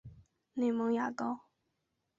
[0.55, 1.41] 内蒙邪蒿